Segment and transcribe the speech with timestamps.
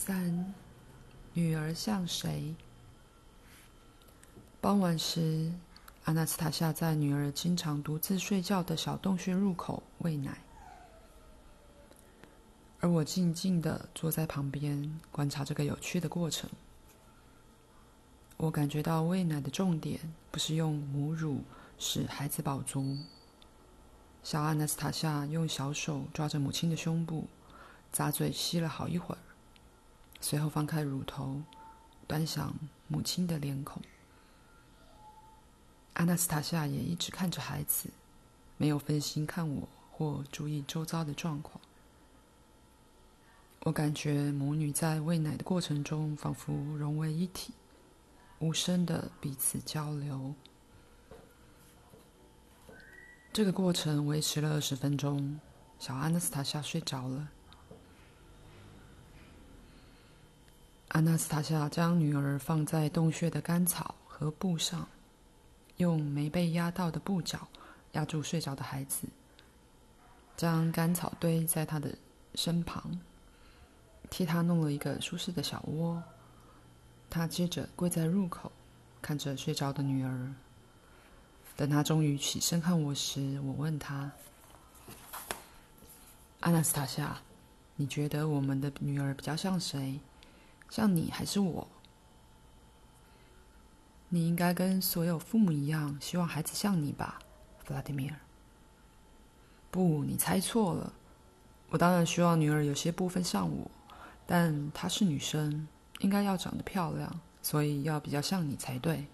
[0.00, 0.54] 三，
[1.32, 2.54] 女儿像谁？
[4.60, 5.52] 傍晚时，
[6.04, 10.38] 阿纳斯塔夏在女儿经常独自睡觉的小洞穴入口喂奶，
[12.78, 16.48] 而我静静地坐在旁边观察这个有趣的过程。
[18.36, 19.98] 我感觉到喂奶的重点
[20.30, 21.42] 不是用母乳
[21.76, 22.96] 使孩子饱足。
[24.22, 27.26] 小阿纳斯塔夏用小手抓着母亲的胸部，
[27.92, 29.18] 咂嘴吸了好一会儿，
[30.20, 31.42] 随后放开乳头，
[32.06, 32.54] 端详
[32.86, 33.82] 母亲的脸孔。
[35.94, 37.90] 阿纳斯塔夏也一直看着孩子，
[38.56, 41.60] 没有分心看我或注意周遭的状况。
[43.64, 47.52] 我感觉母女在喂奶的过程中仿佛融为一体。
[48.40, 50.32] 无声的彼此交流，
[53.32, 55.40] 这个过程维持了二十分钟。
[55.80, 57.28] 小阿纳斯塔夏睡着了。
[60.98, 64.88] 阿纳斯塔夏将女儿放在洞穴的干草和布上，
[65.76, 67.46] 用没被压到的布角
[67.92, 69.06] 压住睡着的孩子，
[70.36, 71.96] 将干草堆在他的
[72.34, 72.98] 身旁，
[74.10, 76.02] 替他弄了一个舒适的小窝。
[77.08, 78.50] 他接着跪在入口，
[79.00, 80.34] 看着睡着的女儿。
[81.54, 84.10] 等他终于起身看我时，我问他
[86.42, 87.20] ：“阿纳斯塔夏，
[87.76, 90.00] 你觉得我们的女儿比较像谁？
[90.70, 91.68] 像你还是我？
[94.08, 97.18] 你应该跟所有父母一样，希望孩子像你吧，
[97.64, 98.16] 弗拉迪米尔。
[99.70, 100.92] 不，你猜错了。
[101.70, 103.70] 我当然希望女儿有些部分像我，
[104.26, 105.66] 但她是女生。”
[105.98, 109.08] 应该要长得漂亮，所以要比较像你才对。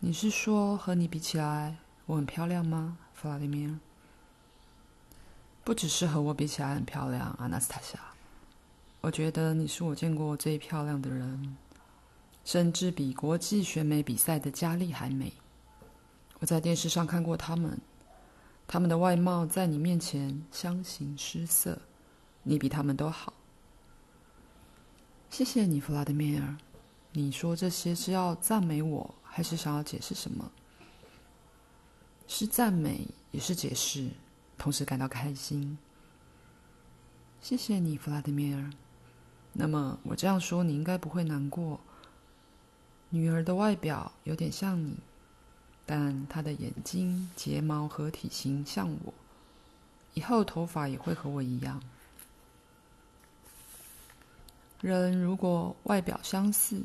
[0.00, 3.78] 你是说和你比起来，我很漂亮吗，弗拉迪米尔？
[5.64, 8.11] 不只是和我比起来很漂亮，阿纳斯塔夏。
[9.02, 11.56] 我觉得你是我见过最漂亮的人，
[12.44, 15.32] 甚至比国际选美比赛的佳丽还美。
[16.38, 17.76] 我在电视上看过他们，
[18.68, 21.76] 他们的外貌在你面前相形失色，
[22.44, 23.34] 你比他们都好。
[25.30, 26.56] 谢谢你，弗拉德米尔。
[27.10, 30.48] 你说这些是要赞美我，还是想要解释什么？
[32.28, 34.10] 是赞美，也是解释，
[34.56, 35.76] 同时感到开心。
[37.40, 38.70] 谢谢你，弗拉德米尔。
[39.52, 41.80] 那么我这样说，你应该不会难过。
[43.10, 44.96] 女儿的外表有点像你，
[45.84, 49.12] 但她的眼睛、睫毛和体型像我，
[50.14, 51.82] 以后头发也会和我一样。
[54.80, 56.82] 人如果外表相似，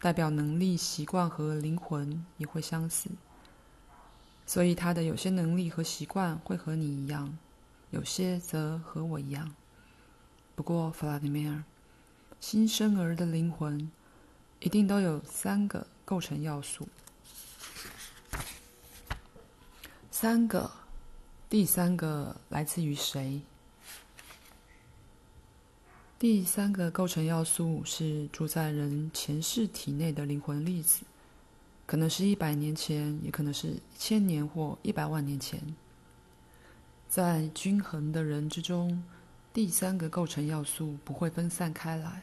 [0.00, 3.10] 代表能力、习惯和灵魂也会相似。
[4.46, 7.36] 所以他的有些能力和习惯会和你一样，
[7.90, 9.54] 有些则和我一样。
[10.54, 11.62] 不过，弗拉迪米尔，
[12.48, 13.90] 新生儿的灵魂
[14.60, 16.86] 一定都有三个构成要素。
[20.12, 20.70] 三个，
[21.50, 23.40] 第三个来自于谁？
[26.20, 31.02] 第三个构成要素是住在人前世体内的灵魂粒子，
[31.84, 35.60] 可能是一百年前，也可能是一千年或一百万年前。
[37.08, 39.02] 在均衡的人之中，
[39.52, 42.22] 第三个构成要素不会分散开来，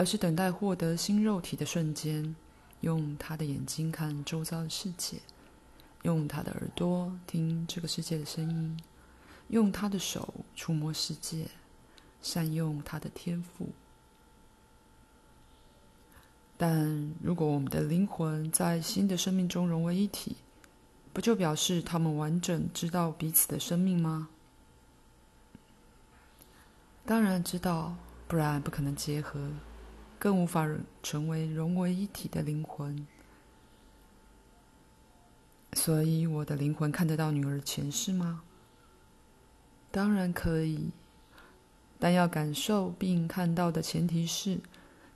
[0.00, 2.34] 而是等待获得新肉体的瞬间，
[2.80, 5.18] 用他的眼睛看周遭的世界，
[6.04, 8.80] 用他的耳朵听这个世界的声音，
[9.48, 11.46] 用他的手触摸世界。
[12.22, 13.70] 善用他的天赋，
[16.56, 20.36] 但如果我们的灵魂在新的生命中融为一体，
[21.14, 24.28] 不就表示他们完整知道彼此的生命吗？
[27.06, 27.94] 当然知道，
[28.28, 29.50] 不然不可能结合，
[30.20, 30.68] 更无法
[31.02, 33.04] 成为融为一体的灵魂。
[35.72, 38.42] 所以，我的灵魂看得到女儿前世吗？
[39.90, 40.90] 当然可以。
[41.98, 44.58] 但要感受并看到的前提是，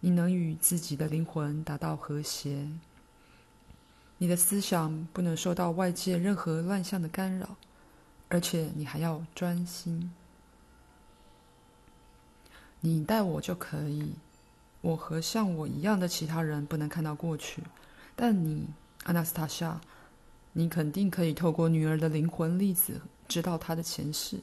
[0.00, 2.68] 你能与自己的灵魂达到和谐，
[4.18, 7.56] 你的思想不能受到外界任何乱象的干扰，
[8.28, 10.12] 而且你还要专心。
[12.80, 14.12] 你带我就可以，
[14.84, 17.62] 我和像我一样的其他人不能看到过去，
[18.14, 18.66] 但你，
[19.04, 19.80] 阿纳斯塔夏，
[20.52, 24.40] 你肯定可以透过女儿的灵魂粒子知道她的前世。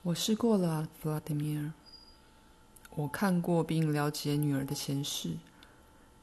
[0.00, 1.70] 我试过了，弗拉迪米尔。
[2.94, 5.36] 我看过并了解女儿的前世，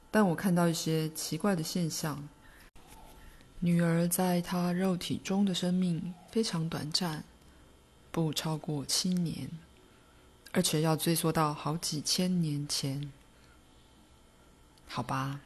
[0.10, 2.28] 但我看到一些奇怪的现象。
[3.60, 7.24] 女儿在她肉体中的生命非常短暂，
[8.12, 9.52] 不超过七年，
[10.52, 13.12] 而且要追溯到好几千年前。
[14.88, 15.40] 好吧，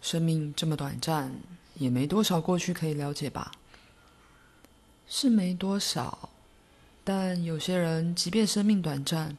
[0.00, 1.32] 生命这么短暂，
[1.74, 3.52] 也没多少过去可以了解吧？
[5.06, 6.30] 是没多少，
[7.04, 9.36] 但有些人即便生命短暂，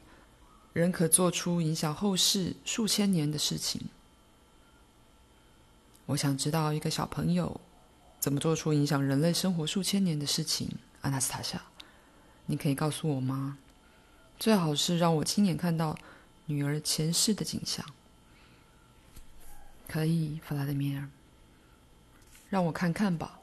[0.72, 3.82] 仍可做出影响后世数千年的事情。
[6.06, 7.60] 我想知道一个小朋友
[8.20, 10.70] 怎么做出影响人类生活数千年的事情。
[11.02, 11.60] 阿纳斯塔夏，
[12.46, 13.58] 你可以告诉我吗？
[14.38, 15.96] 最好是让我亲眼看到
[16.46, 17.84] 女儿前世的景象。
[19.86, 21.08] 可以，弗拉德米尔，
[22.48, 23.40] 让我看看吧。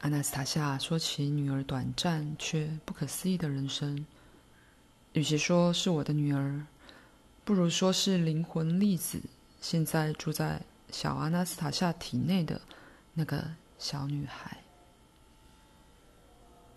[0.00, 4.04] 阿纳斯塔夏说起女儿短暂却不可思议的人生，
[5.12, 6.66] 与其说是我的女儿，
[7.44, 9.20] 不如说是灵魂粒子
[9.60, 12.60] 现在住在小阿纳斯塔夏体内的
[13.14, 14.61] 那个小女孩。